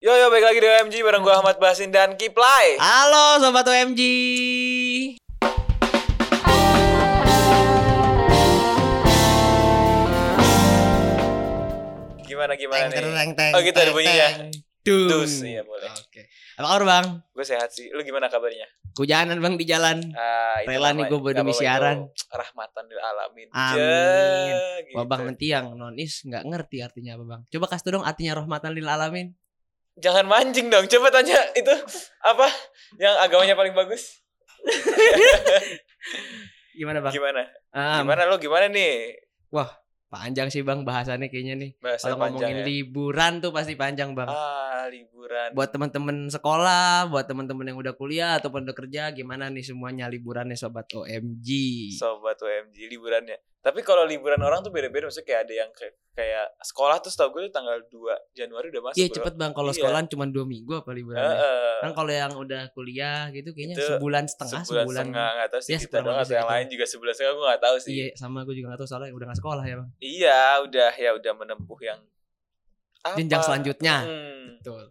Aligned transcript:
Yo 0.00 0.16
yo 0.16 0.32
balik 0.32 0.48
lagi 0.48 0.64
di 0.64 0.68
OMG 0.72 0.94
bareng 1.04 1.20
gue 1.20 1.28
Ahmad 1.28 1.60
Basin 1.60 1.92
dan 1.92 2.16
Kiplay. 2.16 2.80
Halo 2.80 3.36
sobat 3.36 3.68
OMG. 3.68 4.00
Gimana 12.22 12.54
gimana 12.54 12.86
Teng, 12.88 13.04
nih? 13.04 13.12
teng, 13.12 13.30
teng, 13.34 13.52
Oh, 13.52 13.60
gitu 13.60 13.76
ada 13.76 13.92
bunyinya. 13.92 14.28
Dung. 14.80 15.08
Dus, 15.12 15.44
iya, 15.44 15.60
boleh. 15.60 15.92
Oke. 15.92 16.24
Apa 16.56 16.66
kabar 16.72 16.82
bang? 16.88 17.06
Gue 17.36 17.44
sehat 17.44 17.68
sih. 17.68 17.92
Lu 17.92 18.00
gimana 18.00 18.32
kabarnya? 18.32 18.64
Hujanan 18.96 19.36
bang 19.36 19.54
di 19.60 19.64
jalan. 19.68 20.00
Ah, 20.16 20.64
Rela 20.64 20.96
nih 20.96 21.04
namanya- 21.04 21.10
gua 21.10 21.18
buat 21.20 21.32
nggak 21.32 21.40
demi 21.44 21.52
apa-apa, 21.52 21.62
siaran. 21.62 21.96
Rahmatan 22.32 22.84
lil 22.88 23.00
alamin. 23.00 23.48
Amin. 23.52 24.56
Gitu. 24.80 24.96
Babang 24.96 25.20
mentiang 25.26 25.66
nonis 25.76 26.24
nggak 26.24 26.42
ngerti 26.48 26.76
artinya 26.80 27.12
apa 27.14 27.24
bang? 27.28 27.40
Coba 27.46 27.66
kasih 27.68 27.92
dong 27.92 28.04
artinya 28.04 28.32
rahmatan 28.40 28.72
lil 28.72 28.88
alamin. 28.88 29.36
Jangan 30.00 30.24
mancing 30.26 30.72
dong. 30.72 30.88
Coba 30.88 31.12
tanya 31.12 31.36
itu 31.52 31.74
apa 32.24 32.48
yang 32.96 33.14
agamanya 33.20 33.54
paling 33.54 33.76
bagus? 33.76 34.24
Gimana 36.80 36.98
bang? 37.04 37.12
Gimana? 37.12 37.42
Ah, 37.70 38.00
Gimana 38.00 38.24
lu 38.28 38.36
gimana 38.40 38.66
nih? 38.72 39.20
panjang 40.10 40.50
sih 40.50 40.66
bang 40.66 40.82
bahasannya 40.82 41.30
kayaknya 41.30 41.54
nih. 41.54 41.70
Bahasa 41.78 42.10
Kalau 42.10 42.18
panjang 42.18 42.50
ngomongin 42.50 42.58
ya. 42.58 42.66
liburan 42.66 43.32
tuh 43.38 43.54
pasti 43.54 43.78
panjang 43.78 44.10
bang. 44.18 44.26
Ah, 44.26 44.90
liburan. 44.90 45.54
Buat 45.54 45.70
teman-teman 45.70 46.26
sekolah, 46.26 47.06
buat 47.06 47.30
teman-teman 47.30 47.70
yang 47.70 47.78
udah 47.78 47.94
kuliah 47.94 48.42
ataupun 48.42 48.66
udah 48.66 48.74
kerja, 48.74 49.14
gimana 49.14 49.46
nih 49.54 49.62
semuanya 49.62 50.10
liburannya 50.10 50.58
sobat 50.58 50.90
OMG? 50.90 51.46
Sobat 51.94 52.42
OMG 52.42 52.90
liburannya. 52.90 53.38
Tapi 53.60 53.84
kalau 53.84 54.08
liburan 54.08 54.40
orang 54.40 54.64
tuh 54.64 54.72
beda-beda 54.72 55.04
maksudnya 55.04 55.28
kayak 55.28 55.40
ada 55.44 55.54
yang 55.54 55.70
kayak, 55.76 55.92
kayak 56.16 56.46
sekolah 56.64 56.96
tuh 57.04 57.12
setahu 57.12 57.28
gue 57.36 57.52
tanggal 57.52 57.76
2 57.92 58.16
Januari 58.32 58.72
udah 58.72 58.82
masuk. 58.88 58.96
Iya 58.96 59.08
cepet 59.12 59.34
bang. 59.36 59.52
Kalau 59.52 59.68
Iya. 59.68 59.76
sekolahan 59.76 60.06
cuma 60.08 60.24
dua 60.24 60.44
minggu 60.48 60.80
apa 60.80 60.90
liburannya? 60.96 61.28
Heeh. 61.36 61.76
Kan 61.84 61.92
kalau 61.92 62.08
yang 62.08 62.32
udah 62.32 62.62
kuliah 62.72 63.28
gitu 63.30 63.52
kayaknya 63.52 63.76
Itu 63.76 63.84
sebulan 63.84 64.24
setengah, 64.32 64.64
sebulan, 64.64 64.84
sebulan. 64.88 65.04
setengah 65.04 65.28
nggak 65.36 65.48
tahu 65.52 65.60
sih 65.60 65.72
Ya, 65.72 65.78
kita 65.78 65.96
doang 66.00 66.18
atau 66.18 66.34
yang 66.40 66.48
lain 66.48 66.66
juga 66.72 66.84
sebulan 66.88 67.12
setengah 67.12 67.32
gue 67.36 67.46
nggak 67.52 67.62
tahu 67.62 67.76
sih. 67.76 67.92
Iya, 67.92 68.06
sama 68.16 68.38
gue 68.42 68.54
juga 68.56 68.66
gak 68.72 68.80
tahu 68.80 68.88
soalnya 68.88 69.12
udah 69.12 69.26
gak 69.28 69.38
sekolah 69.44 69.64
ya 69.68 69.74
bang. 69.76 69.90
Iya, 70.00 70.40
udah 70.64 70.90
ya 70.96 71.10
udah 71.20 71.32
menempuh 71.36 71.78
yang 71.84 72.00
apa? 73.04 73.16
Jenjang 73.16 73.42
selanjutnya. 73.44 73.96
Hmm. 74.08 74.46
Betul. 74.56 74.82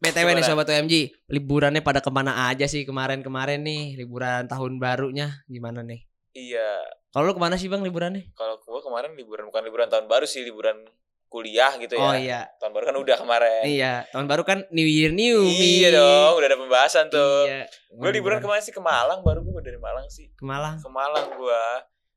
BTW 0.00 0.28
nih 0.32 0.44
sobat 0.48 0.64
OMG, 0.64 1.12
liburannya 1.28 1.84
pada 1.84 2.00
ke 2.00 2.08
mana 2.08 2.48
aja 2.48 2.64
sih 2.64 2.88
kemarin-kemarin 2.88 3.60
nih 3.60 4.00
liburan 4.00 4.48
tahun 4.48 4.80
barunya 4.80 5.44
gimana 5.44 5.84
nih? 5.84 6.08
Iya, 6.30 6.78
Kalau 7.10 7.26
lu 7.26 7.34
ke 7.34 7.40
mana 7.40 7.54
sih 7.54 7.66
bang 7.66 7.80
liburannya? 7.80 8.30
kalau 8.32 8.54
gue 8.56 8.80
kemarin 8.80 9.10
liburan 9.12 9.44
bukan 9.44 9.62
liburan 9.62 9.86
tahun 9.86 10.06
baru 10.06 10.22
sih, 10.24 10.40
liburan 10.40 10.86
kuliah 11.26 11.74
gitu 11.76 11.94
ya. 11.94 12.02
Oh 12.04 12.14
iya, 12.14 12.40
Tahun 12.56 12.70
baru 12.70 12.84
kan 12.86 12.96
udah 12.96 13.16
kemarin. 13.16 13.62
iya 13.64 14.02
tahun 14.08 14.26
baru 14.26 14.42
kan 14.42 14.62
New 14.68 14.82
Year 14.84 15.10
New 15.10 15.42
Me. 15.42 15.58
Iya 15.82 15.88
dong, 15.92 16.38
udah 16.38 16.46
ada 16.46 16.54
pembahasan 16.56 17.06
tuh. 17.06 17.46
Iya. 17.46 17.66
Gue 17.92 18.10
liburan 18.10 18.38
ke 18.38 18.46
mana 18.46 18.58
sih 18.58 18.70
ke 18.70 18.78
Malang, 18.78 19.20
baru 19.20 19.42
gue 19.42 19.58
dari 19.60 19.74
Malang 19.76 20.06
sih. 20.06 20.30
ke 20.30 20.42
Malang, 20.42 20.78
Ke 20.78 20.86
Malang 20.86 21.26
gue. 21.32 21.62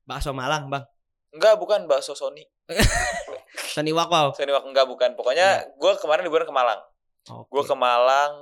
bakso 0.04 0.30
Malang 0.30 0.66
bang. 0.68 0.86
Enggak, 1.30 1.58
bukan 1.58 1.86
bakso 1.86 2.14
Sony. 2.14 2.46
Sony 3.74 3.90
Wow. 3.90 4.30
Sony 4.32 4.50
Wak 4.50 4.64
enggak 4.64 4.86
bukan. 4.86 5.14
Pokoknya 5.14 5.66
gue 5.72 5.92
kemarin 5.98 6.22
liburan 6.22 6.46
ke 6.46 6.54
Malang. 6.54 6.82
Oke. 7.26 7.50
Gue 7.50 7.64
ke 7.64 7.74
Malang 7.74 8.34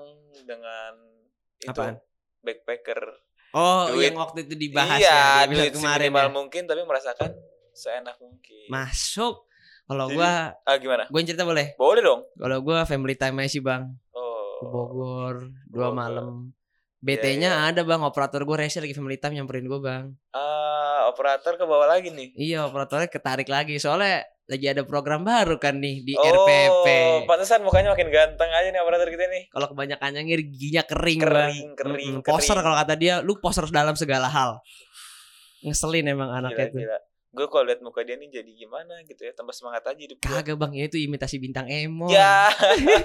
dengan 0.41 0.93
itu 1.57 1.71
Apaan? 1.71 1.95
backpacker. 2.41 2.99
Oh 3.51 3.91
duit. 3.91 4.07
yang 4.07 4.15
waktu 4.15 4.45
itu 4.45 4.55
dibahas 4.55 4.95
iya, 4.95 5.11
ya 5.11 5.21
episode 5.43 5.59
duit 5.61 5.73
kemarin 5.75 6.07
seminimal 6.07 6.23
ya. 6.23 6.31
mungkin 6.31 6.61
tapi 6.65 6.81
merasakan 6.81 7.29
seenak 7.71 8.15
mungkin. 8.17 8.67
Masuk. 8.67 9.35
Kalau 9.83 10.07
gua, 10.07 10.55
Ah 10.61 10.75
gimana? 10.77 11.03
gue 11.05 11.19
cerita 11.21 11.43
boleh. 11.43 11.75
Boleh 11.75 11.99
dong. 11.99 12.21
Kalau 12.33 12.57
gua 12.59 12.83
family 12.83 13.13
time 13.13 13.35
aja 13.37 13.49
sih 13.49 13.59
bang. 13.59 13.91
Ke 14.07 14.17
Oh. 14.17 14.59
Bogor 14.63 15.35
dua 15.65 15.89
Bogor. 15.89 15.91
malam. 15.91 16.31
Iya, 17.01 17.17
BT-nya 17.17 17.49
ada 17.65 17.81
bang, 17.81 17.99
operator 17.99 18.45
gue 18.45 18.55
rese 18.55 18.77
lagi 18.77 18.93
family 18.93 19.17
time 19.17 19.33
nyamperin 19.33 19.65
gue 19.65 19.79
bang. 19.79 20.13
Ah, 20.31 20.90
operator 21.11 21.59
ke 21.59 21.65
bawah 21.67 21.87
lagi 21.87 22.09
nih. 22.09 22.31
Iya 22.33 22.65
operatornya 22.71 23.11
ketarik 23.11 23.51
lagi 23.51 23.75
soalnya 23.77 24.23
lagi 24.51 24.67
ada 24.67 24.83
program 24.83 25.23
baru 25.23 25.55
kan 25.55 25.79
nih 25.79 26.03
di 26.03 26.11
oh, 26.11 26.23
RPP. 26.23 26.87
pantesan 27.23 27.63
mukanya 27.63 27.95
makin 27.95 28.11
ganteng 28.11 28.51
aja 28.51 28.67
nih 28.67 28.79
operator 28.83 29.07
kita 29.07 29.27
nih. 29.31 29.43
Kalau 29.47 29.67
kebanyakan 29.71 30.09
nyengir 30.11 30.39
giginya 30.43 30.83
kering, 30.83 31.19
bang. 31.23 31.31
Kering, 31.31 31.69
kering, 31.79 32.13
Mm-mm, 32.19 32.27
Poser 32.27 32.59
kalau 32.59 32.75
kata 32.75 32.93
dia, 32.99 33.23
lu 33.23 33.39
poser 33.39 33.63
dalam 33.71 33.95
segala 33.95 34.27
hal. 34.27 34.59
Ngeselin 35.63 36.09
emang 36.09 36.33
anaknya 36.33 36.67
Gila, 36.67 36.73
tuh. 36.73 36.81
gila. 36.83 36.97
Gue 37.31 37.47
kalau 37.47 37.63
liat 37.63 37.79
muka 37.79 38.03
dia 38.03 38.13
nih 38.13 38.27
jadi 38.29 38.51
gimana 38.53 38.99
gitu 39.03 39.21
ya, 39.21 39.31
tambah 39.31 39.51
semangat 39.51 39.83
aja 39.85 39.95
hidup. 39.97 40.19
Kagak 40.19 40.51
bang, 40.53 40.71
itu 40.77 40.99
imitasi 40.99 41.35
bintang 41.37 41.63
emo. 41.65 42.07
Ya. 42.07 42.51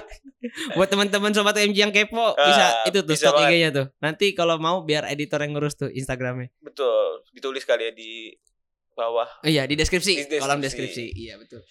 Buat 0.75 0.89
teman-teman 0.89 1.31
sobat 1.31 1.55
MG 1.57 1.77
yang 1.77 1.91
kepo 1.91 2.31
Ah, 2.31 2.45
bisa 2.45 2.65
itu 2.85 2.99
tuh 2.99 3.07
bisa 3.09 3.31
stok. 3.31 3.39
IG-nya 3.41 3.69
tuh. 3.71 3.85
Nanti 3.97 4.31
kalau 4.31 4.55
mau 4.57 4.81
biar 4.81 5.07
editor 5.07 5.39
yang 5.39 5.55
ngurus 5.55 5.75
tuh 5.75 5.87
Instagramnya. 5.89 6.51
Betul, 6.59 7.23
ditulis 7.31 7.63
kali 7.63 7.83
ya 7.83 7.93
di 7.93 8.35
bawah. 8.93 9.27
Oh 9.39 9.47
iya 9.47 9.63
di 9.63 9.73
deskripsi, 9.73 10.27
Di 10.27 10.37
kolom 10.37 10.59
deskripsi. 10.59 11.07
deskripsi. 11.07 11.23
Iya 11.23 11.33
betul. 11.37 11.63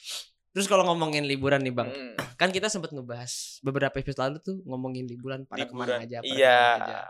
Terus 0.50 0.66
kalau 0.66 0.87
ngomongin 0.87 1.25
liburan 1.25 1.61
nih 1.61 1.71
bang, 1.71 1.89
Mm, 1.89 2.12
kan 2.41 2.49
kita 2.49 2.66
sempat 2.66 2.89
ngebahas 2.89 3.61
beberapa 3.61 3.93
episode 3.95 4.16
lalu 4.22 4.37
tuh 4.41 4.56
ngomongin 4.62 5.05
liburan 5.05 5.45
pada 5.45 5.61
liburan. 5.62 5.69
ke 5.69 5.93
mana 5.93 5.95
aja. 6.00 6.16
pada 6.19 6.33
Iya. 6.33 6.56
ke 6.56 6.72
mana 6.72 6.84
aja. 6.87 7.00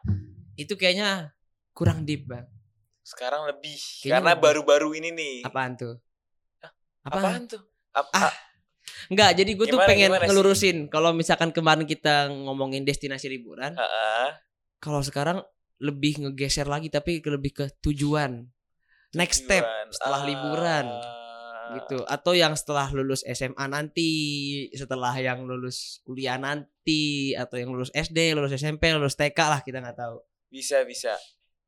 Itu 0.57 0.75
kayaknya 0.75 1.09
kurang 1.71 2.03
deep 2.03 2.27
bang. 2.27 2.51
Sekarang 3.07 3.47
lebih 3.47 3.79
Kayaknya 4.03 4.19
karena 4.19 4.33
baru-baru 4.35 4.89
ini 4.99 5.15
nih. 5.15 5.37
Apaan 5.47 5.79
tuh? 5.79 5.95
Hah? 6.59 6.73
Apaan? 7.07 7.23
Apaan 7.23 7.43
tuh? 7.47 7.63
Ap- 7.95 8.11
Ah, 8.11 8.35
Enggak, 9.07 9.39
jadi 9.39 9.51
gue 9.55 9.67
tuh 9.67 9.79
pengen 9.83 10.11
gimana 10.11 10.27
ngelurusin. 10.27 10.77
Kalau 10.91 11.15
misalkan 11.15 11.55
kemarin 11.55 11.87
kita 11.87 12.27
ngomongin 12.31 12.83
destinasi 12.83 13.31
liburan, 13.31 13.75
ah, 13.75 13.83
ah, 13.83 14.31
kalau 14.79 15.03
sekarang 15.03 15.43
lebih 15.79 16.23
ngegeser 16.23 16.67
lagi 16.67 16.91
tapi 16.91 17.23
ke 17.23 17.29
lebih 17.31 17.53
ke 17.55 17.65
tujuan. 17.79 18.47
Next 19.15 19.47
step 19.47 19.63
tujuan. 19.63 19.87
setelah 19.95 20.21
Ah, 20.23 20.27
liburan 20.27 20.87
gitu 21.67 21.99
atau 22.07 22.31
yang 22.31 22.55
setelah 22.55 22.87
lulus 22.95 23.27
SMA 23.27 23.67
nanti, 23.67 24.11
setelah 24.71 25.11
yang 25.19 25.43
lulus 25.43 25.99
kuliah 26.07 26.39
nanti 26.39 27.35
atau 27.35 27.59
yang 27.59 27.75
lulus 27.75 27.91
SD, 27.91 28.35
lulus 28.39 28.55
SMP, 28.55 28.95
lulus 28.95 29.19
TK 29.19 29.39
lah 29.51 29.61
kita 29.63 29.83
nggak 29.83 29.99
tahu. 29.99 30.23
Bisa 30.47 30.87
bisa. 30.87 31.19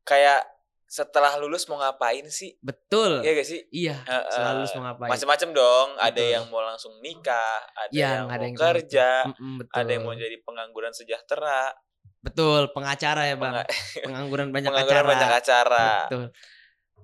Kayak 0.06 0.46
setelah 0.88 1.36
lulus 1.36 1.68
mau 1.68 1.76
ngapain 1.76 2.24
sih? 2.26 2.56
Betul. 2.58 3.20
Iya 3.20 3.32
gak 3.34 3.44
sih? 3.46 3.60
Iya, 3.68 3.96
ah. 4.02 4.24
setelah 4.26 4.52
lulus 4.56 4.72
mau 4.72 4.88
ngapain? 4.88 5.10
Macem-macem 5.12 5.48
dong. 5.52 5.88
Ada 5.94 6.16
Betul. 6.16 6.32
yang 6.32 6.44
mau 6.48 6.62
langsung 6.62 6.92
nikah, 6.98 7.60
ada 7.70 7.92
Iya, 7.92 8.08
yang 8.14 8.26
ada 8.26 8.34
mau 8.34 8.42
yang 8.42 8.56
kerja, 8.56 9.08
betul. 9.28 9.76
ada 9.76 9.90
yang 9.92 10.02
mau 10.02 10.16
jadi 10.16 10.36
pengangguran 10.40 10.90
sejahtera, 10.90 11.76
Betul, 12.18 12.72
pengacara 12.72 13.22
ya, 13.24 13.36
Bang. 13.36 13.54
penga- 13.54 13.68
Pengangguran 14.02 14.48
banyak 14.50 14.70
pengangguran 14.70 14.98
acara. 14.98 15.12
banyak 15.12 15.30
acara. 15.30 15.88
Betul. 16.02 16.24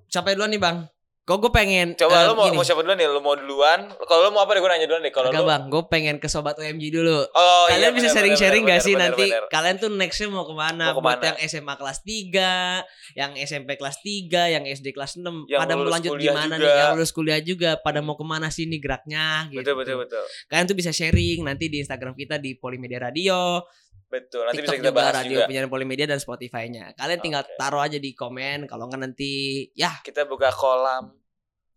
Sampai 0.08 0.32
duluan 0.34 0.50
nih, 0.50 0.58
Bang. 0.58 0.76
Kok 1.24 1.40
gue 1.40 1.52
pengen 1.56 1.96
Coba 1.96 2.20
eh, 2.20 2.28
lu 2.28 2.36
mau, 2.36 2.44
gini. 2.44 2.60
mau 2.60 2.64
siapa 2.68 2.84
duluan 2.84 3.00
nih? 3.00 3.08
Lu 3.08 3.24
mau 3.24 3.32
duluan? 3.32 3.88
Kalau 3.96 4.28
lu 4.28 4.36
mau 4.36 4.44
apa 4.44 4.52
deh 4.52 4.60
gue 4.60 4.68
nanya 4.68 4.84
duluan 4.84 5.00
deh. 5.00 5.08
Kalau 5.08 5.32
lu 5.32 5.40
bang, 5.40 5.62
gue 5.72 5.82
pengen 5.88 6.16
ke 6.20 6.28
sobat 6.28 6.52
OMG 6.60 6.92
dulu. 6.92 7.24
Oh 7.32 7.64
iya, 7.72 7.80
kalian 7.80 7.92
bisa 7.96 8.12
bener, 8.12 8.16
sharing-sharing 8.20 8.64
bener, 8.68 8.76
gak 8.76 8.84
sih 8.84 8.92
bener, 8.92 9.02
nanti 9.08 9.24
bener. 9.32 9.44
kalian 9.48 9.76
tuh 9.80 9.88
nextnya 9.88 10.28
mau 10.28 10.44
ke 10.44 10.52
mana? 10.52 10.92
Mau 10.92 11.00
Buat 11.00 11.16
ke 11.16 11.24
mana? 11.24 11.28
yang 11.32 11.36
SMA 11.48 11.74
kelas 11.74 11.98
3, 12.04 13.16
yang 13.16 13.32
SMP 13.40 13.70
kelas 13.80 13.96
3, 14.04 14.52
yang 14.52 14.64
SD 14.68 14.86
kelas 14.92 15.12
6 15.16 15.48
Yang 15.48 15.60
Pada 15.64 15.72
mau 15.72 15.88
lanjut 15.88 16.12
gimana 16.20 16.54
juga. 16.54 16.60
nih? 16.60 16.68
Yang 16.76 16.92
lulus 16.92 17.12
kuliah 17.16 17.40
juga 17.40 17.70
Pada 17.80 18.04
mau 18.04 18.20
ke 18.20 18.24
mana 18.28 18.52
sih 18.52 18.68
nih 18.68 18.80
geraknya 18.84 19.48
gitu. 19.48 19.64
Betul 19.64 19.74
betul 19.80 19.96
betul. 20.04 20.24
Kalian 20.52 20.66
tuh 20.68 20.76
bisa 20.76 20.92
sharing 20.92 21.40
nanti 21.40 21.72
di 21.72 21.80
Instagram 21.80 22.12
kita 22.12 22.36
di 22.36 22.52
Polimedia 22.52 23.00
Radio 23.00 23.64
Betul. 24.06 24.46
Nanti 24.46 24.56
TikTok 24.56 24.68
bisa 24.68 24.76
kita 24.76 24.86
juga 24.86 24.94
bahas 24.94 25.14
Radio 25.16 25.30
juga. 25.34 25.44
Penyiaran 25.46 25.66
Polimedia 25.68 26.06
dan 26.06 26.18
Spotify-nya 26.18 26.84
Kalian 26.92 27.18
tinggal 27.18 27.42
Oke. 27.42 27.54
taruh 27.56 27.80
aja 27.80 27.96
di 27.96 28.10
komen 28.12 28.64
Kalau 28.64 28.86
nggak 28.86 29.00
nanti 29.00 29.32
ya 29.72 29.90
Kita 29.98 30.22
buka 30.24 30.48
kolam. 30.48 31.10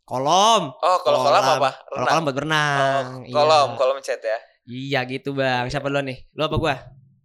kolom 0.04 0.70
Oh, 0.72 0.98
kalau 1.02 1.20
kolam 1.20 1.42
apa? 1.42 1.72
Kalau 1.82 1.98
Renang. 1.98 2.08
kolom 2.08 2.24
buat 2.24 2.36
berenang 2.36 3.06
Oh, 3.26 3.34
kolom, 3.34 3.68
Iya. 3.68 3.78
kolom 3.78 3.98
chat 4.00 4.22
ya. 4.22 4.38
Iya 4.64 5.00
gitu 5.06 5.30
bang 5.32 5.66
Siapa 5.66 5.88
duluan 5.88 6.06
nih? 6.06 6.30
Lu 6.32 6.44
apa 6.44 6.56
gua? 6.56 6.76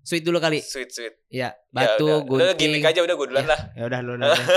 Sweet 0.01 0.23
dulu 0.23 0.39
kali 0.39 0.59
Sweet 0.59 0.91
sweet. 0.91 1.15
Iya, 1.29 1.53
Ya 1.53 1.59
batu, 1.69 2.03
udah. 2.03 2.17
Udah 2.25 2.47
gunting. 2.51 2.59
gimmick 2.73 2.85
aja 2.85 3.01
udah 3.01 3.15
gue 3.15 3.27
duluan 3.29 3.45
Ya. 3.45 3.51
lah. 3.51 3.61
Ya 3.73 3.83
udah 3.85 3.99
lu 4.01 4.13
duluan. 4.15 4.35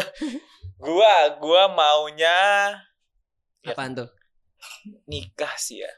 Gua 0.78 1.14
gua 1.38 1.64
maunya 1.70 2.38
Ya. 3.60 3.72
Apaan 3.72 3.94
tuh? 3.94 4.10
nikah 5.06 5.54
sih 5.56 5.80
ya. 5.80 5.92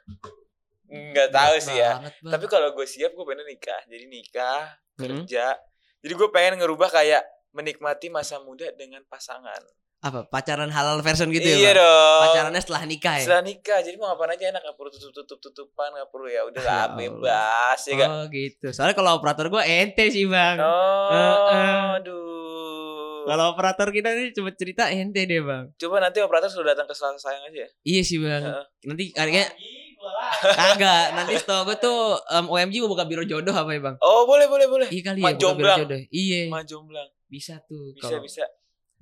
Enggak 0.87 1.29
tahu 1.29 1.55
sih 1.57 1.75
ya. 1.75 1.97
Banget, 1.97 2.13
Bang. 2.19 2.31
Tapi 2.33 2.45
kalau 2.47 2.69
gue 2.71 2.85
siap 2.85 3.11
gue 3.11 3.25
pengen 3.25 3.43
nikah. 3.45 3.81
Jadi 3.85 4.05
nikah, 4.05 4.61
Hmm. 4.93 5.03
kerja. 5.21 5.53
Jadi 5.97 6.13
gue 6.13 6.29
pengen 6.29 6.57
ngerubah 6.57 6.89
kayak 6.89 7.21
menikmati 7.51 8.07
masa 8.07 8.39
muda 8.39 8.69
dengan 8.71 9.03
pasangan. 9.05 9.59
apa? 9.99 10.23
Pacaran 10.23 10.69
halal 10.69 11.01
version 11.01 11.25
gitu 11.27 11.41
iya 11.43 11.57
ya, 11.57 11.65
Bang? 11.67 11.75
dong. 11.75 12.21
Pacarannya 12.23 12.61
setelah 12.61 12.83
nikah 12.85 13.13
ya? 13.13 13.23
Setelah 13.23 13.43
nikah, 13.43 13.79
jadi 13.79 13.95
mau 13.95 14.07
ngapain 14.07 14.29
aja 14.31 14.45
enak 14.47 14.61
gak 14.63 14.75
perlu 14.75 14.89
tutup 14.89 15.09
tutup 15.11 15.39
tutupan 15.41 15.89
gak 15.91 16.07
perlu 16.07 16.27
ya 16.27 16.41
udah 16.43 16.61
Ya 16.63 16.69
lah 16.69 16.85
bebas 16.93 17.79
ya 17.81 17.95
kan. 17.95 18.07
Oh 18.07 18.23
gitu. 18.29 18.67
Soalnya 18.69 18.93
kalau 18.93 19.17
operator 19.17 19.49
gua 19.49 19.65
ente 19.65 20.05
sih, 20.07 20.23
Bang. 20.23 20.57
Oh, 20.57 21.09
Heeh. 21.09 21.97
aduh. 21.97 23.25
Kalau 23.27 23.45
operator 23.51 23.87
kita 23.89 24.09
nih 24.13 24.31
cuma 24.31 24.53
cerita 24.53 24.87
ente 24.87 25.19
deh, 25.19 25.41
Bang. 25.41 25.73
Coba 25.75 25.97
nanti 25.99 26.17
operator 26.19 26.47
sudah 26.47 26.71
datang 26.71 26.85
ke 26.85 26.93
Selasa 26.93 27.17
sayang 27.19 27.43
aja 27.43 27.59
ya. 27.59 27.69
Iya 27.83 28.01
sih, 28.01 28.17
Bang. 28.17 28.43
Heeh. 28.43 28.63
Nanti 28.85 29.03
kayaknya 29.11 29.45
Kagak, 30.37 31.05
nanti 31.13 31.33
setau 31.35 31.63
gue 31.63 31.77
tuh 31.77 31.97
um, 32.29 32.45
OMG 32.49 32.81
mau 32.81 32.89
buka 32.89 33.03
biro 33.03 33.23
jodoh 33.23 33.51
apa 33.51 33.69
ya 33.69 33.81
bang? 33.81 33.95
Oh, 33.99 34.23
boleh 34.23 34.45
boleh 34.45 34.65
boleh. 34.65 34.87
Iya 34.87 35.01
kali 35.03 35.19
ya 35.19 35.23
buka 35.23 35.31
biro 35.31 35.41
jomblang. 35.41 35.79
jodoh. 35.81 35.99
Iya, 36.07 36.39
Mah 36.47 36.63
jomblang. 36.63 37.09
bisa 37.25 37.59
tuh. 37.63 37.91
Bisa 37.91 38.07
kalau- 38.09 38.23
bisa. 38.23 38.43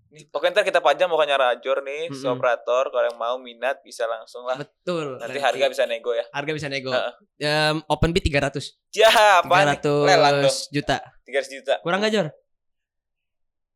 Nih, 0.06 0.24
pokoknya 0.26 0.52
ntar 0.54 0.64
kita 0.64 0.80
pajang 0.80 1.12
mukanya 1.12 1.36
Rajor 1.36 1.84
nih, 1.84 2.08
si 2.10 2.24
Mm-mm. 2.24 2.34
operator 2.34 2.88
kalau 2.88 3.04
yang 3.04 3.20
mau 3.20 3.36
minat 3.36 3.84
bisa 3.84 4.08
langsung 4.08 4.48
lah. 4.48 4.56
Betul. 4.56 5.20
Nanti 5.20 5.38
harga 5.38 5.66
bisa 5.68 5.84
nego 5.84 6.16
ya. 6.16 6.24
harga 6.32 6.52
bisa 6.52 6.72
nego. 6.72 6.88
Heeh. 6.88 7.12
Em, 7.42 7.84
open 7.86 8.10
bid 8.10 8.24
300. 8.24 8.80
Ya, 8.96 9.12
apa 9.12 9.44
nih? 9.68 9.76
Lelang 9.84 10.40
dong. 10.40 10.56
300 10.56 10.72
juta. 10.72 10.98
300 11.28 11.52
juta. 11.52 11.74
Kurang 11.84 12.00
gak 12.00 12.14
Jor? 12.16 12.28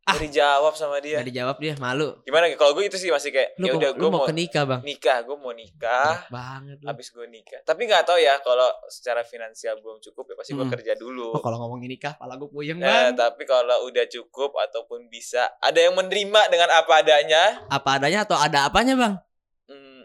Ah. 0.10 0.12
Gak 0.12 0.26
dijawab 0.26 0.74
sama 0.74 0.98
dia. 0.98 1.18
Gak 1.18 1.28
dijawab 1.28 1.58
dia, 1.58 1.74
malu. 1.78 2.18
Gimana 2.22 2.50
kalau 2.54 2.74
gue 2.74 2.84
itu 2.84 2.96
sih 2.96 3.08
masih 3.08 3.30
kayak 3.30 3.54
Lu, 3.56 3.66
ya 3.66 3.72
udah 3.76 3.90
lu 3.92 3.96
gue 3.96 4.10
mau 4.10 4.14
mau 4.16 4.26
ke 4.26 4.34
nikah 4.34 4.64
bang? 4.66 4.82
nikah, 4.82 5.18
gue 5.22 5.36
mau 5.36 5.52
nikah. 5.52 6.10
Berat 6.20 6.30
banget 6.30 6.78
lu. 6.78 6.88
Habis 6.88 7.08
gue 7.10 7.26
nikah. 7.26 7.60
Tapi 7.62 7.82
nggak 7.84 8.04
tahu 8.04 8.18
ya 8.18 8.34
kalau 8.40 8.66
secara 8.88 9.22
finansial 9.22 9.78
belum 9.78 10.02
cukup 10.02 10.26
ya 10.26 10.36
pasti 10.36 10.52
gue 10.52 10.62
Hmm. 10.62 10.72
kerja 10.72 10.94
dulu. 10.96 11.30
Oh, 11.32 11.40
kalau 11.40 11.58
ngomongin 11.60 11.90
nikah, 11.90 12.16
pala 12.16 12.34
gue 12.36 12.48
puyeng 12.48 12.78
Eh, 12.78 12.84
bang. 12.84 13.14
tapi 13.14 13.44
kalau 13.44 13.86
udah 13.86 14.06
cukup 14.08 14.58
ataupun 14.60 15.06
bisa 15.08 15.46
ada 15.58 15.78
yang 15.78 15.94
menerima 15.94 16.42
dengan 16.48 16.70
apa 16.72 16.94
adanya, 16.98 17.62
Apa 17.68 17.90
adanya 17.96 18.24
atau 18.24 18.36
ada 18.36 18.66
apanya 18.66 18.94
bang? 18.96 19.14
hmm, 19.68 20.02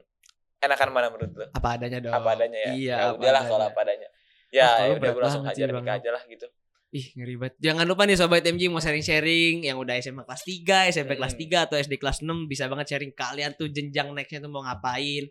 enakan 0.60 0.88
mana 0.90 1.08
menurut 1.08 1.32
lo? 1.34 1.46
Apa 1.50 1.74
adanya 1.74 1.98
dong. 1.98 2.12
Apa 2.12 2.28
adanya 2.34 2.58
ya? 2.60 2.72
Iya. 2.72 2.94
Ya 2.94 3.04
apa 3.06 3.16
udahlah 3.16 3.42
kalau 3.44 3.64
apa 3.66 3.80
adanya. 3.80 4.08
Ya, 4.48 4.68
ya 4.82 4.94
udah 4.94 5.10
gue 5.10 5.22
langsung 5.22 5.42
hajar 5.42 5.66
nikah 5.66 5.96
aja 5.98 6.10
lah 6.10 6.22
gitu. 6.24 6.46
Ih 6.94 7.10
ngeri 7.12 7.34
banget. 7.34 7.54
Jangan 7.58 7.84
lupa 7.84 8.06
nih 8.06 8.14
sobat 8.14 8.40
MG 8.40 8.70
mau 8.70 8.78
sharing-sharing 8.78 9.66
yang 9.66 9.76
udah 9.76 9.98
SMA 9.98 10.22
kelas 10.22 10.42
3, 10.42 10.86
SMP 10.88 11.18
kelas 11.18 11.34
Hmm. 11.34 11.42
3 11.42 11.66
atau 11.66 11.76
SD 11.76 11.94
kelas 11.96 12.18
6 12.20 12.46
bisa 12.46 12.64
banget 12.64 12.86
sharing 12.88 13.10
kalian 13.12 13.50
tuh 13.52 13.66
jenjang 13.66 14.14
nextnya 14.14 14.38
tuh 14.38 14.48
mau 14.48 14.62
ngapain. 14.62 15.26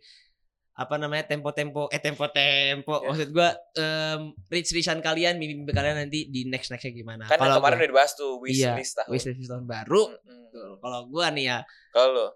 Apa 0.74 0.98
namanya 0.98 1.24
tempo-tempo 1.26 1.88
eh 1.88 1.98
tempo-tempo. 1.98 3.00
Ya. 3.00 3.08
Maksud 3.08 3.30
gua 3.32 3.50
em 3.74 4.22
reach-reachan 4.48 5.00
kalian 5.00 5.38
mimpi-mimpi 5.38 5.72
kalian 5.72 6.04
nanti 6.04 6.28
di 6.28 6.44
next-nextnya 6.44 6.92
gimana. 6.92 7.24
Kan 7.26 7.38
yang 7.38 7.56
kemarin 7.56 7.64
gua- 7.74 7.80
udah 7.80 7.90
dibahas 7.90 8.12
tuh 8.14 8.32
iya, 8.44 8.76
wishlist 8.76 8.94
tahun. 8.98 9.10
wishlist 9.10 9.48
tahun 9.48 9.66
baru. 9.66 10.04
Mm-mm. 10.12 10.42
Tuh, 10.50 10.74
Kalau 10.78 11.00
gua 11.08 11.26
nih 11.30 11.46
ya, 11.48 11.58
Kalau 11.90 12.28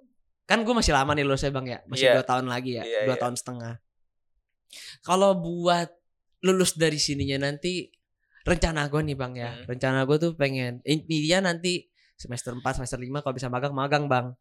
kan 0.43 0.63
gue 0.63 0.71
masih 0.71 0.95
lama 0.95 1.11
nih 1.11 1.27
lulus 1.27 1.43
ya 1.43 1.51
bang 1.51 1.67
ya 1.67 1.79
masih 1.83 2.07
Iya. 2.07 2.13
dua 2.15 2.25
tahun 2.25 2.47
lagi 2.47 2.71
ya 2.71 2.83
Iya, 2.87 2.99
dua 3.03 3.13
iya. 3.13 3.19
tahun 3.19 3.35
setengah 3.35 3.73
kalau 5.01 5.35
buat 5.35 5.91
lulus 6.39 6.71
dari 6.73 6.95
sininya 6.95 7.43
nanti 7.43 7.91
rencana 8.47 8.87
gue 8.87 9.01
nih 9.03 9.13
bang 9.13 9.33
ya 9.35 9.51
Hmm. 9.51 9.63
rencana 9.67 9.99
gue 10.03 10.17
tuh 10.17 10.31
pengen 10.33 10.79
ini 10.81 11.03
dia 11.21 11.37
nanti 11.39 11.83
semester 12.15 12.55
4 12.55 12.63
semester 12.73 12.95
5 12.95 13.19
kalau 13.19 13.35
bisa 13.35 13.47
magang 13.47 13.71
magang 13.71 14.07
bang 14.07 14.31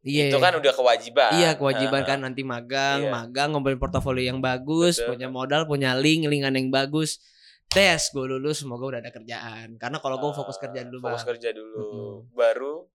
iya 0.00 0.32
Itu 0.32 0.40
kan 0.40 0.56
udah 0.56 0.72
kewajiban. 0.72 1.28
Iya 1.30 1.50
kewajiban 1.54 2.00
Heeh. 2.00 2.08
kan 2.08 2.18
nanti 2.18 2.40
magang, 2.40 3.04
Iya. 3.04 3.12
magang 3.12 3.52
ngumpulin 3.52 3.76
portofolio 3.76 4.24
yang 4.24 4.40
bagus, 4.40 4.96
Betul. 4.96 5.12
punya 5.12 5.28
modal, 5.28 5.68
punya 5.68 5.92
link, 5.92 6.24
linkan 6.24 6.56
yang 6.56 6.72
bagus. 6.72 7.20
Tes 7.68 8.08
gue 8.08 8.24
lulus, 8.26 8.64
semoga 8.64 8.88
udah 8.88 9.00
ada 9.00 9.12
kerjaan. 9.12 9.76
Karena 9.76 10.00
kalau 10.00 10.16
gue 10.16 10.32
fokus 10.32 10.56
kerja 10.56 10.82
dulu 10.82 11.04
Fokus 11.04 11.20
bang, 11.20 11.28
kerja 11.30 11.48
dulu. 11.52 11.84
Mm-mm. 11.84 12.32
Baru 12.32 12.88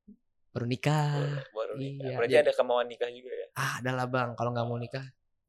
baru 0.49 0.65
nikah. 0.65 1.45
baru 1.51 1.73
nikah. 1.75 2.07
iya, 2.07 2.15
Berarti 2.17 2.33
jadi- 2.33 2.43
ada 2.43 2.53
kemauan 2.57 2.87
nikah 2.87 3.07
juga 3.07 3.29
ya? 3.29 3.47
Ah, 3.53 3.73
adalah 3.77 4.05
bang, 4.07 4.29
kalau 4.33 4.49
nggak 4.49 4.65
mau 4.65 4.79
nikah 4.79 5.05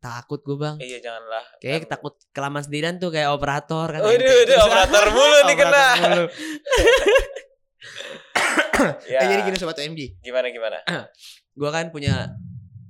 takut 0.07 0.41
gue 0.41 0.57
bang. 0.57 0.77
Iya 0.79 0.99
janganlah. 1.01 1.45
Kayak 1.59 1.79
Kan- 1.81 1.91
takut 1.93 2.15
kelamaan 2.31 2.63
sendirian 2.63 2.97
tuh 2.97 3.11
kayak 3.11 3.29
operator 3.29 3.87
kan. 3.89 4.01
Waduh, 4.01 4.13
ente. 4.13 4.23
waduh, 4.25 4.47
Terus- 4.47 4.65
operator 4.65 5.05
mulu 5.11 5.39
nih 5.43 5.57
kena. 5.57 5.87
Ya. 5.97 6.11
Eh, 9.17 9.27
jadi 9.27 9.41
gini 9.43 9.57
sobat 9.57 9.79
MG, 9.79 10.21
Gimana 10.21 10.47
gimana? 10.49 10.79
gue 11.59 11.71
kan 11.71 11.89
punya 11.89 12.29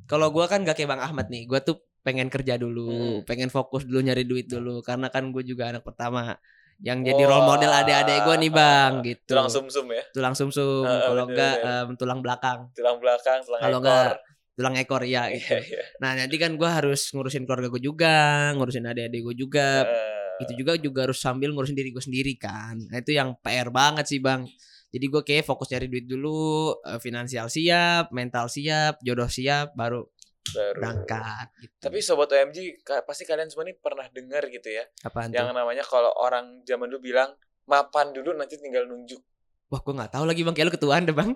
kalau 0.04 0.30
gue 0.30 0.42
kan 0.44 0.62
gak 0.62 0.74
kayak 0.74 0.86
Bang 0.88 0.98
Ahmad 1.00 1.26
nih, 1.26 1.46
gue 1.46 1.58
tuh 1.60 1.78
pengen 2.00 2.26
kerja 2.26 2.54
dulu, 2.56 2.90
Hmm. 2.90 3.18
pengen 3.22 3.48
fokus 3.48 3.82
dulu 3.82 3.98
nyari 4.00 4.22
duit 4.22 4.46
dulu 4.46 4.78
karena 4.80 5.06
kan 5.08 5.30
gue 5.30 5.42
juga 5.42 5.70
anak 5.70 5.82
pertama 5.82 6.38
yang 6.78 7.00
jadi 7.00 7.18
Wah. 7.20 7.30
role 7.32 7.46
model 7.48 7.72
adik-adik 7.72 8.18
gue 8.20 8.36
nih 8.38 8.52
bang 8.52 8.92
gitu 9.00 9.32
Tulang 9.32 9.48
sumsum 9.48 9.86
ya. 9.88 10.02
tulang 10.12 10.34
sumsum 10.34 10.84
Heeh, 10.84 11.02
kalau 11.02 11.24
bener, 11.24 11.32
enggak 11.32 11.54
em, 11.64 11.88
tulang 11.96 12.20
belakang 12.20 12.58
Tulang 12.74 12.96
belakang, 13.00 13.38
tulang 13.42 13.60
kalau 13.62 13.78
enggak 13.80 14.12
tulang 14.56 14.74
ekor 14.80 15.04
ya 15.04 15.28
gitu. 15.30 15.60
iya. 15.60 15.82
nah 16.00 16.16
nanti 16.16 16.40
kan 16.40 16.56
gue 16.56 16.66
harus 16.66 17.12
ngurusin 17.12 17.44
keluarga 17.44 17.68
gue 17.68 17.82
juga 17.84 18.16
ngurusin 18.56 18.88
adik-adik 18.88 19.20
gue 19.32 19.36
juga 19.36 19.84
Eh, 19.86 20.44
itu 20.44 20.52
juga 20.64 20.76
juga 20.76 21.08
harus 21.08 21.20
sambil 21.20 21.52
ngurusin 21.52 21.76
diri 21.76 21.92
gue 21.92 22.00
sendiri 22.00 22.34
kan 22.40 22.76
nah, 22.88 23.00
itu 23.00 23.16
yang 23.16 23.36
PR 23.40 23.68
banget 23.68 24.08
sih 24.08 24.20
bang 24.20 24.48
jadi 24.92 25.06
gue 25.12 25.22
kayak 25.24 25.44
fokus 25.44 25.68
cari 25.68 25.86
duit 25.92 26.08
dulu 26.08 26.72
eh, 26.84 27.00
finansial 27.00 27.52
siap 27.52 28.12
mental 28.12 28.48
siap 28.48 29.00
jodoh 29.04 29.28
siap 29.28 29.76
baru 29.76 30.08
baru. 30.52 30.78
berangkat 30.78 31.46
gitu. 31.58 31.74
Tapi 31.82 31.98
sobat 32.02 32.30
OMG 32.30 32.86
pasti 33.02 33.26
kalian 33.26 33.50
semua 33.50 33.66
nih 33.66 33.76
pernah 33.78 34.06
dengar 34.10 34.46
gitu 34.46 34.68
ya. 34.70 34.84
apaan 35.02 35.34
Yang 35.34 35.50
tuh? 35.50 35.56
namanya 35.58 35.84
kalau 35.84 36.12
orang 36.22 36.62
zaman 36.62 36.86
dulu 36.86 37.10
bilang 37.10 37.34
mapan 37.66 38.14
dulu 38.14 38.34
nanti 38.38 38.58
tinggal 38.60 38.86
nunjuk. 38.86 39.18
Wah 39.66 39.80
gue 39.80 39.94
gak 39.96 40.12
tahu 40.12 40.24
lagi 40.24 40.40
bang 40.40 40.54
Kayak 40.54 40.66
lu 40.66 40.74
ketuaan 40.74 41.02
deh 41.02 41.12
bang 41.12 41.30